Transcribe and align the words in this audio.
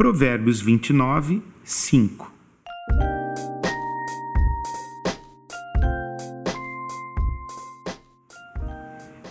Provérbios 0.00 0.62
29, 0.62 1.42
5. 1.62 2.32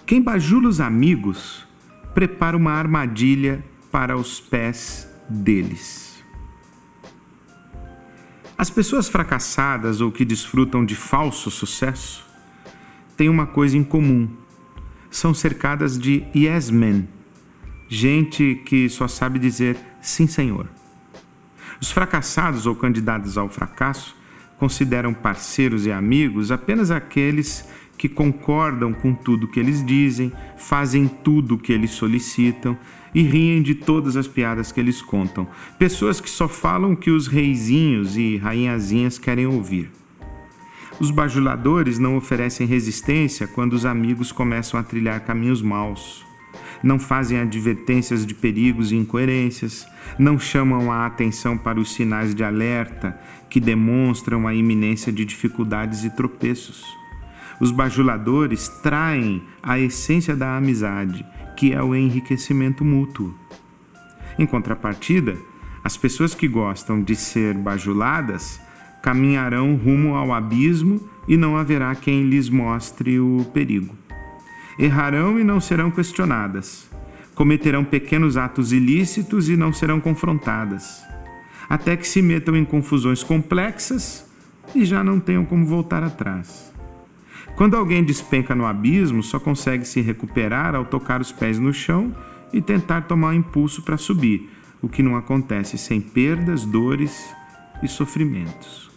Quem 0.05 0.21
bajula 0.21 0.70
os 0.70 0.79
amigos 0.79 1.66
prepara 2.13 2.55
uma 2.55 2.74
armadilha 2.74 3.66
para 3.92 4.16
os 4.16 4.40
pés 4.40 5.12
deles. 5.28 6.24
As 8.56 8.70
pessoas 8.70 9.10
fracassadas 9.10 10.02
ou 10.02 10.12
que 10.12 10.24
desfrutam 10.24 10.86
de 10.86 10.94
falso 10.94 11.50
sucesso 11.50 12.24
têm 13.18 13.28
uma 13.28 13.48
coisa 13.48 13.76
em 13.76 13.84
comum: 13.84 14.30
são 15.10 15.34
cercadas 15.34 15.98
de 15.98 16.28
yes 16.36 16.70
men, 16.70 17.10
gente 17.90 18.62
que 18.66 18.88
só 18.88 19.08
sabe 19.08 19.40
dizer 19.40 19.76
sim, 20.00 20.28
senhor. 20.28 20.70
Os 21.82 21.92
fracassados 21.92 22.66
ou 22.66 22.76
candidatos 22.76 23.38
ao 23.38 23.50
fracasso 23.50 24.16
consideram 24.58 25.13
parceiros 25.13 25.86
e 25.86 25.91
amigos 25.91 26.52
apenas 26.52 26.91
aqueles 26.91 27.68
que 27.98 28.08
concordam 28.08 28.94
com 28.94 29.13
tudo 29.13 29.48
que 29.48 29.60
eles 29.60 29.86
dizem, 29.86 30.32
fazem 30.58 31.08
tudo 31.08 31.55
o 31.55 31.58
que 31.58 31.73
eles 31.73 31.91
solicitam 31.91 32.77
e 33.13 33.22
riem 33.22 33.62
de 33.62 33.76
todas 33.76 34.16
as 34.16 34.27
piadas 34.27 34.71
que 34.71 34.80
eles 34.80 35.02
contam. 35.02 35.48
Pessoas 35.77 36.21
que 36.21 36.30
só 36.30 36.48
falam 36.48 36.94
o 36.94 36.98
que 36.98 37.12
os 37.12 37.27
reizinhos 37.27 38.16
e 38.16 38.38
rainhazinhas 38.38 39.18
querem 39.18 39.48
ouvir. 39.48 39.91
Os 40.99 41.12
bajuladores 41.12 41.98
não 41.98 42.16
oferecem 42.16 42.68
resistência 42.68 43.48
quando 43.48 43.74
os 43.74 43.85
amigos 43.85 44.32
começam 44.32 44.80
a 44.80 44.84
trilhar 44.84 45.21
caminhos 45.21 45.62
maus. 45.62 46.29
Não 46.82 46.98
fazem 46.98 47.40
advertências 47.40 48.26
de 48.26 48.34
perigos 48.34 48.92
e 48.92 48.96
incoerências, 48.96 49.88
não 50.18 50.40
chamam 50.40 50.92
a 50.92 51.05
atenção 51.05 51.58
para 51.58 51.80
os 51.80 51.94
sinais 51.94 52.34
de 52.34 52.44
alerta 52.44 53.20
que 53.50 53.60
demonstram 53.60 54.48
a 54.48 54.54
iminência 54.54 55.12
de 55.12 55.26
dificuldades 55.26 56.04
e 56.04 56.10
tropeços 56.10 56.99
os 57.60 57.71
bajuladores 57.71 58.70
traem 58.70 59.44
a 59.62 59.77
essência 59.77 60.36
da 60.36 60.55
amizade, 60.55 61.26
que 61.58 61.74
é 61.74 61.84
o 61.84 61.94
enriquecimento 61.94 62.86
mútuo. 62.86 63.34
Em 64.38 64.46
contrapartida, 64.46 65.38
as 65.84 65.97
pessoas 65.97 66.34
que 66.34 66.47
gostam 66.47 67.02
de 67.02 67.16
ser 67.16 67.53
bajuladas 67.56 68.62
caminharão 69.02 69.75
rumo 69.75 70.16
ao 70.16 70.34
abismo 70.34 71.02
e 71.28 71.36
não 71.36 71.58
haverá 71.58 71.94
quem 71.96 72.24
lhes 72.24 72.50
mostre 72.50 73.19
o 73.19 73.46
perigo. 73.53 73.96
Errarão 74.80 75.38
e 75.38 75.44
não 75.44 75.59
serão 75.59 75.91
questionadas. 75.91 76.90
Cometerão 77.35 77.84
pequenos 77.84 78.38
atos 78.38 78.72
ilícitos 78.72 79.50
e 79.50 79.58
não 79.58 79.74
serão 79.74 80.00
confrontadas. 80.00 81.03
Até 81.69 81.97
que 81.97 82.08
se 82.08 82.22
metam 82.22 82.56
em 82.56 82.63
confusões 82.63 83.22
complexas 83.22 84.25
e 84.74 84.86
já 84.86 85.03
não 85.03 85.19
tenham 85.19 85.44
como 85.44 85.66
voltar 85.66 86.02
atrás. 86.02 86.74
Quando 87.58 87.75
alguém 87.75 88.06
despenca 88.06 88.56
no 88.56 88.66
abismo, 88.66 89.22
só 89.22 89.38
consegue 89.38 89.84
se 89.84 90.00
recuperar 90.00 90.75
ao 90.75 90.86
tocar 90.86 91.19
os 91.19 91.34
pés 91.34 91.59
no 91.59 91.74
chão 91.74 92.16
e 92.53 92.62
tentar 92.62 93.02
tomar 93.02 93.36
impulso 93.36 93.81
para 93.81 93.97
subir, 93.97 94.50
o 94.81 94.88
que 94.88 95.03
não 95.03 95.18
acontece 95.18 95.78
sem 95.78 96.00
perdas, 96.00 96.64
dores 96.64 97.30
e 97.84 97.88
sofrimentos. 97.90 98.90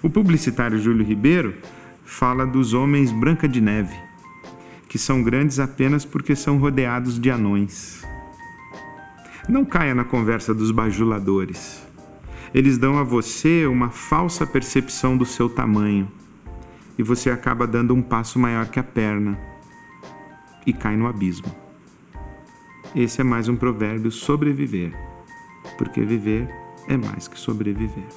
O 0.00 0.08
publicitário 0.08 0.78
Júlio 0.78 1.04
Ribeiro 1.04 1.56
fala 2.04 2.46
dos 2.46 2.72
homens 2.72 3.10
Branca 3.10 3.48
de 3.48 3.60
Neve, 3.60 3.96
que 4.88 4.98
são 4.98 5.22
grandes 5.22 5.58
apenas 5.58 6.04
porque 6.04 6.34
são 6.34 6.58
rodeados 6.58 7.18
de 7.18 7.30
anões. 7.30 8.02
Não 9.48 9.64
caia 9.64 9.94
na 9.94 10.04
conversa 10.04 10.54
dos 10.54 10.70
bajuladores. 10.70 11.86
Eles 12.54 12.78
dão 12.78 12.98
a 12.98 13.02
você 13.02 13.66
uma 13.66 13.90
falsa 13.90 14.46
percepção 14.46 15.16
do 15.16 15.26
seu 15.26 15.48
tamanho 15.48 16.10
e 16.98 17.02
você 17.02 17.30
acaba 17.30 17.66
dando 17.66 17.94
um 17.94 18.02
passo 18.02 18.38
maior 18.38 18.66
que 18.66 18.80
a 18.80 18.82
perna 18.82 19.38
e 20.66 20.72
cai 20.72 20.96
no 20.96 21.06
abismo. 21.06 21.54
Esse 22.94 23.20
é 23.20 23.24
mais 23.24 23.48
um 23.48 23.56
provérbio 23.56 24.10
sobreviver, 24.10 24.92
porque 25.76 26.00
viver 26.00 26.48
é 26.88 26.96
mais 26.96 27.28
que 27.28 27.38
sobreviver. 27.38 28.08